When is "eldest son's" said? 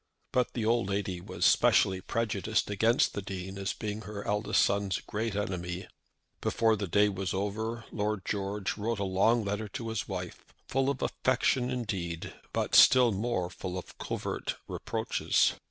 4.27-4.99